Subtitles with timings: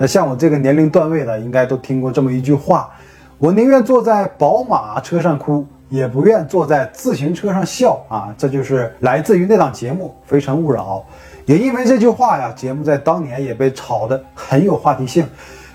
[0.00, 2.88] 那像我这个年龄段位的，应该都听过这么一句话：
[3.36, 8.32] 我宁愿坐在宝马车上哭，也不愿坐在自行车上笑啊！
[8.38, 11.04] 这就是来自于那档节目《非诚勿扰》。
[11.46, 15.26] 也因为这句话呀，节目在当年也被炒得很有话题性。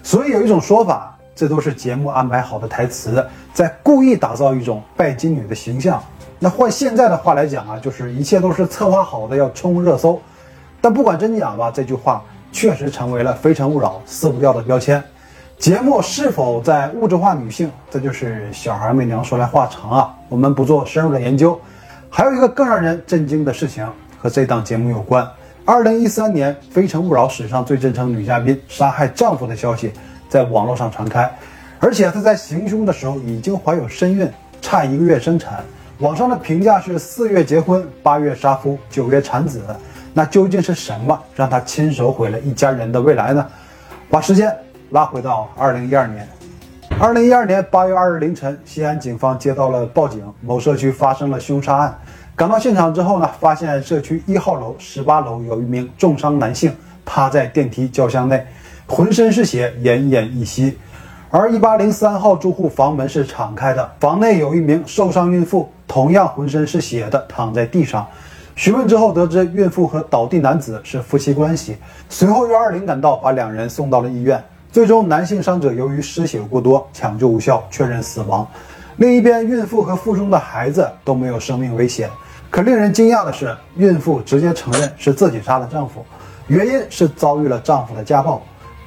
[0.01, 6.01] 所以有一种说法，这都是节目安排好的台词，在故意打造一种拜金女的形象。
[6.39, 10.21] 那换现在的话来讲啊，就是一切都是策划好的，要冲热搜。
[10.79, 12.23] 但不管真假吧，这句话
[12.53, 15.03] 确实成为了《非诚勿扰》撕不掉的标签。
[15.57, 20.13] 节目是否在物质化女性，这就是小孩没娘说来话长啊。
[20.29, 21.59] 我们不做深入的研究。
[22.09, 23.87] 还有一个更让人震惊的事情
[24.19, 25.27] 和这档节目有关：
[25.65, 29.91] 二零一三年《非诚勿扰》史上最真诚女嘉宾杀害丈夫的消息
[30.29, 31.29] 在网络上传开，
[31.79, 34.29] 而且她在行凶的时候已经怀有身孕，
[34.61, 35.63] 差一个月生产。
[35.99, 39.61] 网上的评价是四月结婚，八月杀夫，九月产子。
[40.13, 43.45] 那究竟是什么让他亲手毁了一家人的未来呢？
[44.09, 44.55] 把时间
[44.91, 46.27] 拉回到二零一二年。
[46.99, 51.99] 二零一二年八月二日凌晨，西安警方接到了报警，某社区发生了凶杀案。
[52.35, 56.71] 赶到现场之后呢，发现社区一号楼、十八楼有一名重伤男性
[57.03, 58.45] 趴在电梯轿厢内，
[58.85, 60.77] 浑身是血，奄奄一息。
[61.31, 65.67] 而一八零三号住户房门是敞开的，房内有一名受伤孕妇。
[65.85, 68.07] 同样浑身是血的躺在地上，
[68.55, 71.77] 询问之后得知孕妇和倒地男子是夫妻关系。
[72.07, 74.41] 随后幺二零赶到，把两人送到了医院。
[74.71, 78.47] 最终，男性伤者由于失血过多，抢救无效，确认死亡。
[78.97, 82.09] 另一边，孕妇和腹中的孩子都没有生命危险。
[82.51, 86.05] 可令人惊讶的是，孕妇直接承认是自己杀了丈夫，
[86.47, 88.41] 原因是遭遇了丈夫的家暴。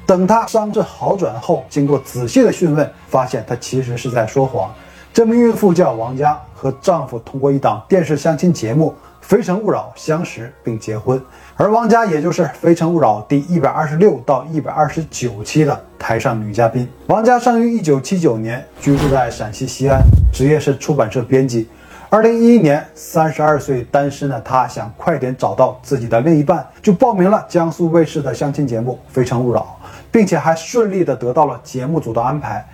[0.06, 4.72] 等她伤势好转后，经过仔细的讯问，发现她其实是在说谎。
[5.12, 8.94] 这名孕妇叫王佳，和丈夫通过一档电视相亲节目
[9.26, 11.20] 《非诚勿扰》相识并结婚，
[11.56, 16.88] 而王佳也就是《非诚勿扰》第一百二十六到一百二十九期的台上女嘉宾。
[17.08, 20.00] 王佳生于一九七九年，居住在陕西西安，
[20.32, 21.68] 职业是出版社编辑。
[22.08, 29.76] 二零一一年，三十二岁单身的她想快点找到自己的另一半，就报名了江苏卫视的相亲节目《非诚勿扰》，
[30.12, 32.64] 并且还顺利的得到了节目组的安排。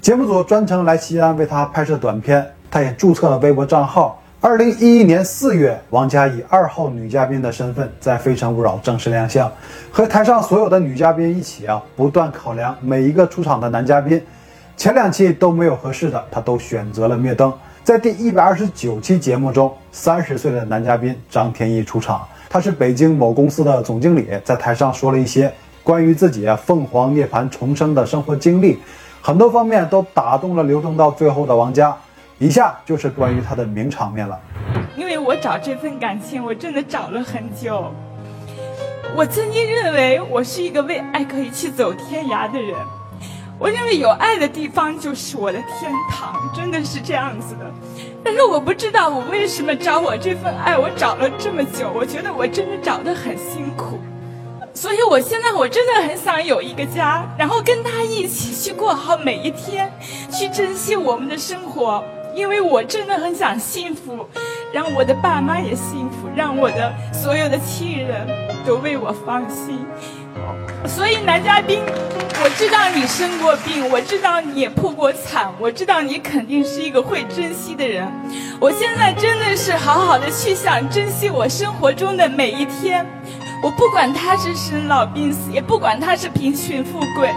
[0.00, 4.19] 节目组专程来西安为她拍摄短片，她也注册了微博账号。
[4.42, 9.52] 二零一一年四月，王佳以二号女嘉宾的身份在《非诚勿扰》正式亮相，
[9.92, 14.18] 和台上所有的女嘉宾一起啊，不断考量每一个出场的男嘉宾。
[14.78, 17.52] 前两期都没有合适的，她都选择了灭灯。
[17.84, 25.52] 在第一百二十九期节目中，三十岁的男嘉宾张天翼出场，他是北京某公司的总经理，在台上说了一些
[25.82, 28.78] 关于自己啊凤凰涅槃重生的生活经历。
[29.20, 31.94] 很多方面都打动了流动到最后的王佳，
[32.42, 34.40] 以下就是关于他的名场面了。
[34.96, 37.92] 因为我找这份感情，我真的找了很久。
[39.14, 42.74] 我曾经认为我是一个为爱可以去走天涯的人，
[43.58, 47.70] 我认为有爱的地方就是我的天堂，真的是这样子的。
[48.24, 54.00] 但是我不知道我为什么找我这份爱，我找了这么久，我觉得我真的找得很辛苦。
[54.72, 59.92] 所以，我现在我真的很想有一个家，然后跟他一起去过好每一天，
[60.30, 62.02] 去珍惜我们的生活。
[62.34, 64.26] 因为我真的很想幸福，
[64.72, 68.26] 让我的爸妈也幸福，让我的所有的亲人
[68.66, 69.84] 都为我放心。
[70.86, 71.80] 所以，男嘉宾，
[72.42, 78.06] 我知道你生过病，我知道你也破过产，我知道你肯定是一个会珍惜的人。
[78.58, 83.04] 我现在真的是好好的去想珍惜我生活中的每一天。
[83.62, 87.30] 我不管他是生老病死，也不管他是贫穷富贵，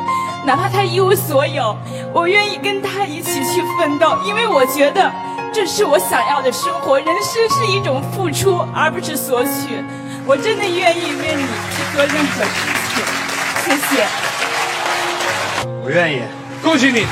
[0.46, 1.76] 哪怕他一无所有，
[2.14, 5.10] 我愿意跟他一起去奋斗，因为我觉得
[5.54, 7.00] 这是我想要的生活。
[7.00, 9.50] 人生是一种付出，而不是索取。
[10.26, 12.52] 我真的愿意为你去做任何事
[12.94, 13.04] 情，
[13.64, 14.06] 谢谢。
[15.84, 16.22] 我愿意，
[16.62, 17.06] 恭喜你。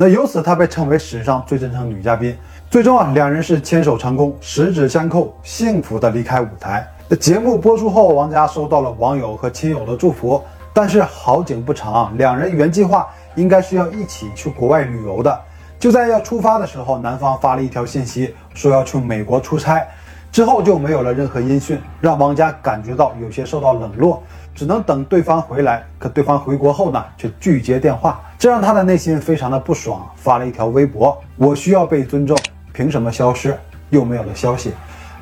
[0.00, 2.36] 那由此，她被称为史上最真诚女嘉宾。
[2.70, 6.86] 最终啊，两人是牵手成功，十指相扣，幸福的离开舞台。
[7.08, 10.40] 那节目播出后，王佳收到了网友和亲友的祝福。
[10.72, 15.36] 但是好景不长，两人原计划应该是要一起去国外旅游的。
[15.80, 19.84] 就在要出发的时候，男方发了一条信息，说要去美国出差。
[20.30, 24.22] 之后就没有了任何音讯，让王佳感觉到有些受到冷落。
[24.54, 32.38] 只能等对方回来，可对方回国后呢，却拒接电话，这让他的内心非常的不爽，发了一条微博：“我需要被尊重，
[32.72, 33.58] 凭什么消失？
[33.90, 34.72] 又没有了消息，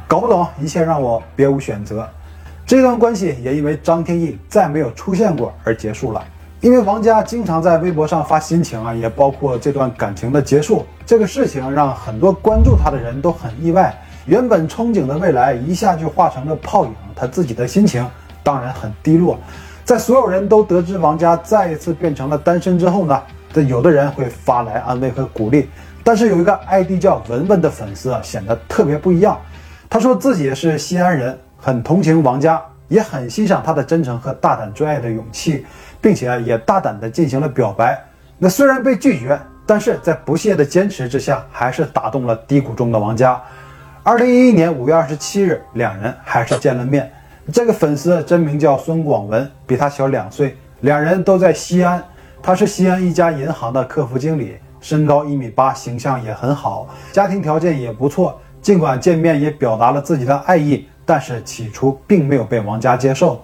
[0.07, 2.07] 搞不懂，一切让我别无选择。”
[2.67, 6.23] 这段关系也因为张天翼再没有出现过而结束了。
[6.61, 13.97] 因为王佳经常在微博上发心情啊，也包括这段感情的结束，这个事情让很多关注他的人都很意外。
[14.27, 18.07] 原本憧憬的未来一下就化成了泡影，他自己的心情
[18.43, 19.39] 当然很低落。
[19.87, 23.23] 在所有人都得知王佳再一次变成了单身之后呢，
[23.53, 25.69] 这有的人会发来安慰和鼓励，
[26.03, 29.41] 但是有一个 ID 叫文文的粉丝啊，显得特别不一样。
[29.89, 35.65] 他说自己是西安人，很同情王佳，也很欣赏他的真诚和大胆追爱的勇气，
[36.01, 37.97] 并且也大胆地进行了表白。
[38.39, 43.41] 那虽然被拒绝，但是在不懈的坚持之下，还是打动了低谷中的王佳。
[44.03, 47.09] 二零一一年五月二十七日，两人还是见了面。
[47.53, 50.57] 这个粉丝真名叫孙广文，比他小两岁。
[50.81, 52.03] 两人都在西安，
[52.43, 58.39] 他是西安一家银行的客服经理，身高一米八，形象也很好，家庭条件也不错。
[58.61, 63.41] 尽管见面也表达了自己的爱意，但是起初并没有被王佳接受。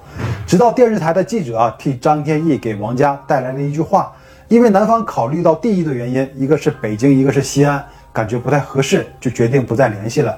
[0.47, 4.13] 直到电视台的记者啊替张天翼给王佳带来了一句话，
[4.49, 7.83] 因为男方考虑到地域的原因，一个是北京，一个是西安，
[8.13, 10.37] 感觉不太合适，就决定不再联系了。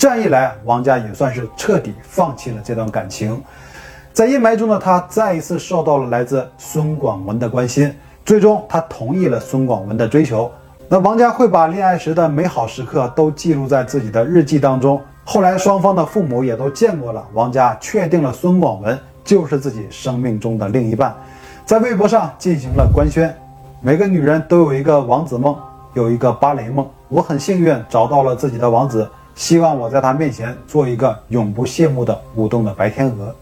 [0.00, 3.38] 这样一来，王佳也算是彻底放弃了这段感情。
[4.14, 7.94] 在阴霾中的他，再一次受到了来自孙广文的关心。
[8.24, 10.50] 最终，他同意了孙广文的追求。
[10.88, 14.98] 那王佳会把恋爱时的美好时刻都记录在自己的日记当中。
[15.22, 21.14] 后来，双方的父母也都见过了，王佳确定了孙广文就是自己生命中的另一半，
[21.66, 23.30] 在微博上进行了官宣。
[23.82, 25.54] 每个女人都有一个王子梦，
[25.92, 26.88] 有一个芭蕾梦。
[27.08, 29.06] 我很幸运找到了自己的王子。
[29.40, 33.34] 希望我在他面前做一个永不谢幕的舞动的白天鹅。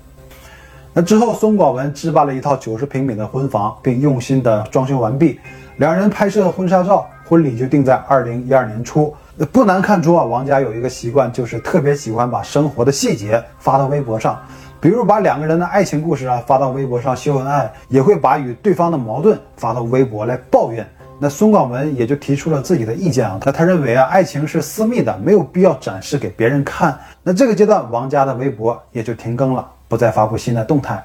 [0.92, 5.40] 那之后，孙广文置办了一套九十平米的婚房，并用心的装修完毕。
[5.78, 9.12] 两人拍摄婚纱照，婚礼就定在二零一二年初。
[9.50, 14.40] 不难看出啊，王佳有一个习惯，就是特别喜欢把生活的细节发到微博上，
[14.80, 20.88] 比如把两个人的爱情故事啊发到微博上秀恩爱，也会把与对方的矛盾发到微博来抱怨。
[21.20, 26.98] 那孙广文也就提出了自己的意见啊，那他认为啊，爱情是私密的，没有必要展示给别人看。
[27.22, 31.04] 那这个阶段，王佳的微博也就停更了，不再发布新的动态。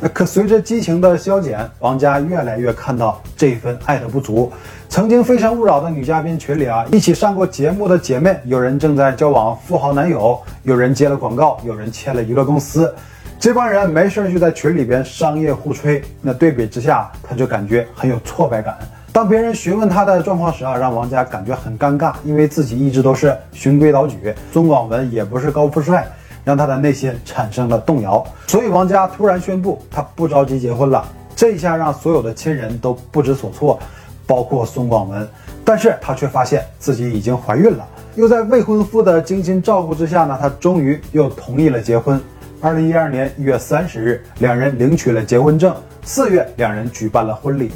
[0.00, 4.52] 那可随着激情的消减，王佳越来越看到这份爱的不足。
[4.88, 12.94] 曾经非诚勿扰的女嘉宾群里啊，一起上过节目的姐妹，有人正在交往富豪男友，有人接了广告，有人签了娱乐公司。
[13.40, 16.02] 这帮人没事就在群里边商业互吹。
[16.20, 18.76] 那对比之下，他就感觉很有挫败感。
[19.18, 26.06] 当别人询问他的状况时啊，让王佳感觉很尴尬，因为自己一直都是循规蹈矩，孙广文也不是高富帅，
[26.44, 28.24] 让他的内心产生了动摇。
[28.46, 31.04] 所以王佳突然宣布他不着急结婚了，
[31.34, 33.76] 这一下让所有的亲人都不知所措，
[34.24, 35.28] 包括孙广文。
[35.64, 37.84] 但是他却发现自己已经怀孕了，
[38.14, 42.20] 又在未婚夫的精心照顾之下呢，他终于又同意了结婚。
[42.60, 45.74] 二零一二年一月三十日，两人领取了结婚证，
[46.04, 47.72] 四月两人举办了婚礼。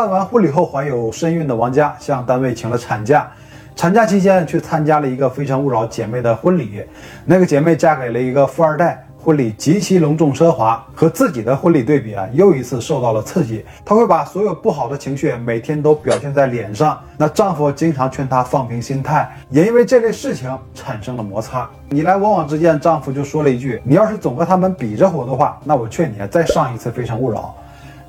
[0.00, 3.30] 办完婚礼后，怀有身孕的王佳向单位请了产假。
[3.76, 6.82] 产假期间，去参加了一个《非诚勿扰》姐妹的婚礼。
[7.26, 13.62] 那个姐妹嫁给了一个富二代，婚礼极其隆重奢华，和自己的婚礼对比啊，又一次受到了刺激。
[13.84, 16.98] 她会把所有不好的情绪每天都表现在脸上。
[17.18, 21.68] 那丈夫经常劝她放平心态，也因为这类事情产生了摩擦。
[21.90, 27.54] 你来我往之间，丈夫就说了一句：“你要是总和他们比着活的话，那我劝你啊再上一次《非诚勿扰》。”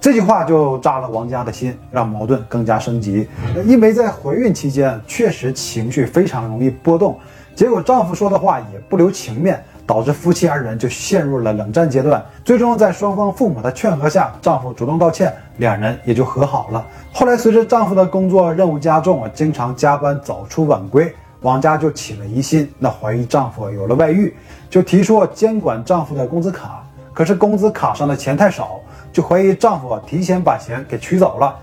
[0.02, 3.30] 这句话就扎了王佳的心，让矛盾更加升级。
[3.68, 7.20] 因为在怀孕期间，确实情绪非常容易波动，
[7.56, 12.26] 结果丈夫说的话也不留情面，导致夫妻二人就陷入了冷战阶段。
[12.44, 16.84] 最终在双方父母的劝和下，丈夫主动道歉，两人也就和好了。
[17.14, 24.36] 后来随着丈夫的工作任务加重，经常加班早出晚归，王佳就起了疑心，那怀疑丈夫有了外遇，
[24.68, 26.84] 就提出监管丈夫的工资卡。
[27.14, 28.80] 可是工资卡上的钱太少。
[29.12, 31.56] 就怀疑丈夫提前把钱给取走了。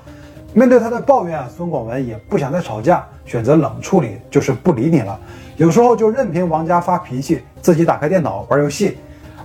[0.52, 5.18] 面对她的抱怨，孙广文也不想再吵架，选择冷处理，就是不理你了。
[5.56, 8.96] 有时候就任凭王佳发脾气，自己打开电脑玩游戏。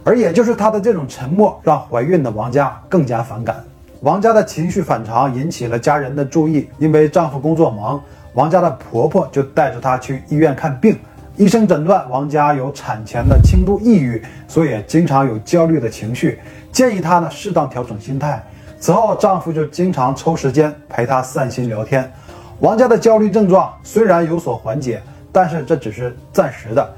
[0.06, 3.64] 而也就是她的这种沉默，让怀孕的王佳更加反感。
[4.02, 8.02] 王佳的情绪反常引起了家人的注意，因为丈夫工作忙，
[8.34, 10.98] 王佳的婆婆就带着她去医院看病。
[11.36, 16.40] 医生诊断王佳有产前的轻度抑郁，所以经常有焦虑的情绪。
[16.72, 18.44] 建议她呢适当调整心态。
[18.80, 22.12] 此后，丈夫就经常抽时间陪她散心聊天。
[22.60, 26.94] 王佳的焦虑症状虽然有所缓解，但是这只是暂时的。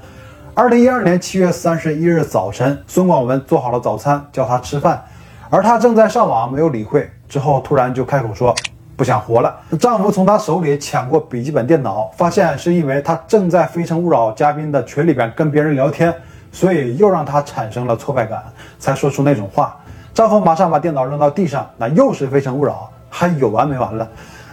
[0.53, 5.01] 二零一二年七月三十一日早晨，孙广文做好了早餐，叫她吃饭，
[5.49, 7.09] 而她正在上网，没有理会。
[7.29, 8.53] 之后突然就开口说
[8.95, 9.55] 不想活了。
[9.79, 16.13] 丈夫从她手里抢过笔记本电脑，发现是因为她正在《非诚勿扰》嘉宾的群里边跟别人聊天。
[16.51, 18.41] 所以又让她产生了挫败感，
[18.79, 19.77] 才说出那种话。
[20.13, 24.07] 丈夫马上把电脑扔到地上，那又是非诚勿扰，还有完没完了？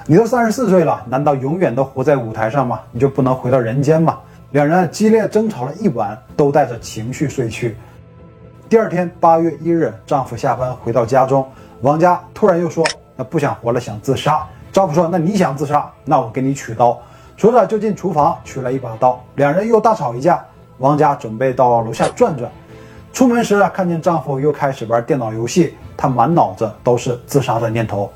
[0.07, 2.81] 你都三十四岁了，难道永远都活在舞台上吗？
[2.91, 4.19] 你就不能回到人间吗？
[4.51, 7.77] 两人激烈争吵了一晚，都带着情绪睡去。
[8.69, 11.49] 第二天八月一日，丈夫下班回到家中，
[11.83, 12.85] 王佳突然又说
[13.17, 16.99] ：“那不想活了，想自杀。”丈夫说：“那你想自杀，那我给你取刀。”
[17.37, 20.45] 说着就进厨房取了一把刀，两人又大吵一架。
[20.79, 22.51] 王佳准备到楼下转转，
[23.13, 28.11] 出门时啊看见丈夫又开始玩电脑游戏，她满脑子都是自杀的念头。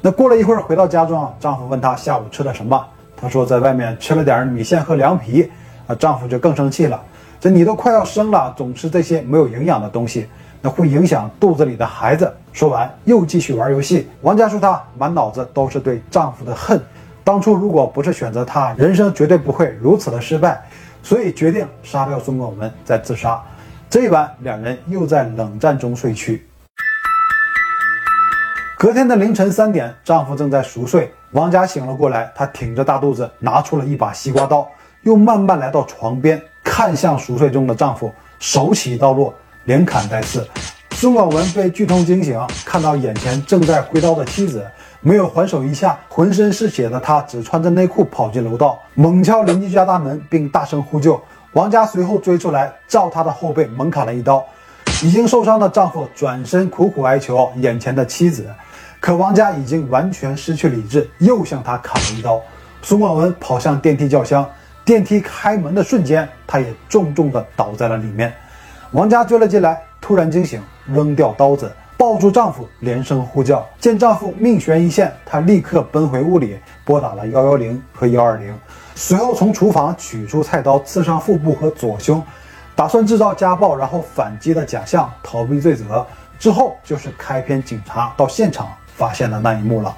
[0.00, 5.50] 那过了一会儿，回到家中，丈夫问她下午吃了什么，她说在外面吃了点米线和凉皮。
[5.86, 7.00] 啊，丈夫就更生气了，
[7.38, 10.28] 这你都快要生了，总吃这些没有营养的东西，
[10.60, 12.32] 那会影响肚子里的孩子。
[12.52, 14.08] 说完又继续玩游戏。
[14.22, 16.80] 王佳说她满脑子都是对丈夫的恨，
[17.22, 20.62] 当初如果不是选择他，人生绝对不会如此的失败，
[21.02, 23.42] 所以决定杀掉孙广文再自杀。
[23.90, 26.46] 这一晚，两人又在冷战中睡去。
[28.78, 34.68] 隔天的凌晨三点，丈夫正在熟睡，王佳醒了过来，她挺着大肚子，拿出了一把西瓜刀，
[35.02, 39.32] 又慢慢来到床边，看向熟睡中的丈夫，手起刀落，
[39.66, 40.48] 连砍带刺。
[40.92, 44.66] 孙广文被剧痛惊醒，看到眼前正在挥刀的妻子，
[45.02, 51.22] 没有还手一下，浑身是血的他只穿着内裤跑进楼道，猛敲邻居家大门，并大声呼救。
[51.52, 54.42] 王佳随后追出来，照他的后背猛砍了一刀。
[55.02, 58.46] 已经受伤的丈夫转身苦苦哀求眼前的妻子。
[58.98, 62.40] 可王佳已经完全失去理智，又向他砍了一刀。
[62.80, 64.48] 孙广文跑向电梯轿厢，
[64.86, 68.32] 电梯开门的瞬间，他也重重地倒在了里面。
[68.96, 73.62] 王佳追了进来，突然惊醒，扔掉刀子，抱住丈夫，连声呼叫。
[73.78, 78.58] 见丈夫命悬一线，她立刻奔回屋里，拨打了幺幺零和幺二零，
[78.94, 82.22] 随后从厨房取出菜刀，刺伤腹部和左胸，
[82.74, 86.06] 打算制造家暴然后反击的假象，逃避罪责。
[86.38, 88.66] 之后就是开篇警察到现场。
[88.96, 89.94] 发现了那一幕了。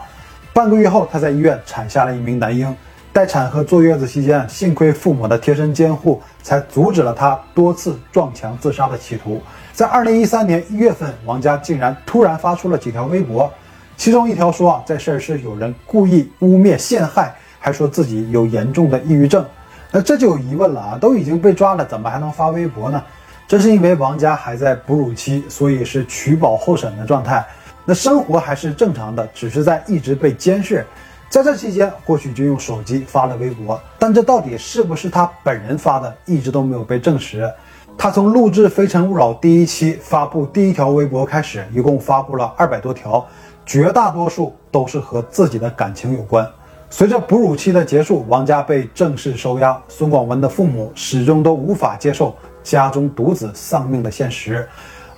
[0.52, 2.76] 半个月后，她在医院产下了一名男婴。
[3.12, 9.43] 待产和坐月子期间，幸亏父母的贴身监护，才阻止了她多次撞墙自杀的企图。
[9.73, 13.53] 在二零一三年一月份，王佳竟然突然发出了几条微博，
[13.97, 19.45] 其中一条说啊，这事儿是有人故意污蔑陷害，还说自己有严重的抑郁症。
[19.91, 23.03] 那这就有疑问了啊，都已经被抓了，怎么还能发微博呢？
[23.49, 27.45] 这是因为王佳还在哺乳期，所以是取保候审的状态。
[27.85, 30.87] 那生活还是正常的，只是在一直被监视。
[31.30, 37.50] 在这期间，或许就用手机发了微博，但这到底是不是他本人发的，一直都没有被证实。
[37.99, 43.26] 他从录制《非诚勿扰》第一期发布第一条微博开始，一共发布了二百多条，
[43.66, 46.49] 绝大多数都是和自己的感情有关。
[46.88, 49.78] 随着哺乳期的结束，王佳被正式收押。
[49.88, 54.66] 孙广文的父母始终都无法接受家中独子丧命的现实。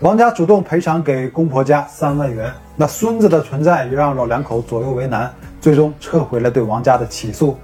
[0.01, 5.31] 王家主动赔偿给公婆家三万元，那孙子的存在也让老两口左右为难，
[5.61, 7.55] 最终撤回了对王家的起诉。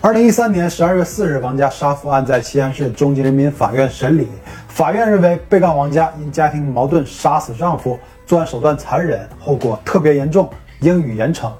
[0.00, 4.26] 二零一三年十二月四日，王家杀夫案在西安市中级人民法院审理，
[4.68, 10.48] 法院认为被告王家因家庭矛盾杀死丈夫，作案手段残忍，后果特别严重，
[10.80, 11.52] 应予严惩。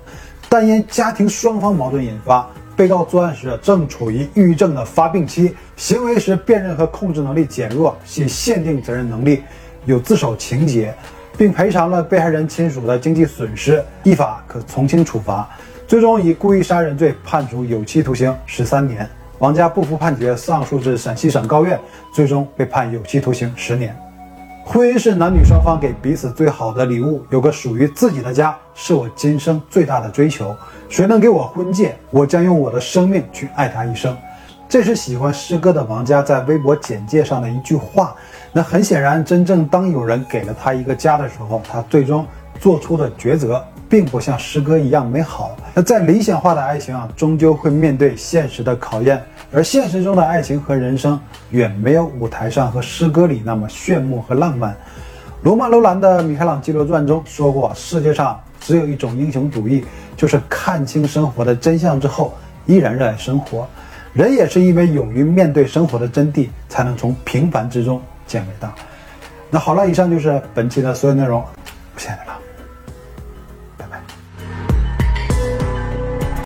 [0.49, 9.43] 但因家庭双方矛盾引发，被告作案时正处于抑郁症的发病期，行为时辨认和控制能力减弱，系限定责任能力。
[9.87, 10.93] 有自首情节，
[11.39, 15.49] 并赔偿了被害人亲属的经济损失，依法可从轻处罚。
[15.87, 19.09] 最终以故意杀人罪判处有期徒刑十三年。
[19.39, 21.79] 王家不服判决，上诉至陕西省高院，
[22.13, 23.97] 最终被判有期徒刑十年。
[24.65, 30.57] 婚姻是男女双方给彼此最好的礼物，有个属于自己的家是我今生最大的追求。
[30.89, 34.17] 谁能给我婚戒，我将用我的生命去爱他一生。
[34.69, 38.17] 这是喜欢诗歌的王佳在微博简介上的一句话。
[38.57, 42.27] 那很显然，真正当有人给了他一个家的时候，他最终
[42.59, 45.55] 做出的抉择，并不像诗歌一样美好。
[45.75, 49.23] 那在理想化的爱情啊，终究会面对现实的考验。
[49.53, 51.21] 而现实中的爱情和人生，
[51.51, 54.75] 远没有舞台上和诗歌里那么炫目和浪漫。
[55.43, 59.85] 罗曼·罗兰的《米开朗基罗传》中说过：“世界上只有一种英雄主义，
[60.17, 62.33] 就是看清生活的真相之后，
[62.65, 63.69] 依然热爱生活。”
[64.15, 68.75] 人也是因为勇于面对生活的真谛，才能从平凡之中见伟大。
[69.51, 71.45] 那好了，以上就是本期的所有内容，
[71.97, 72.46] 谢谢大家。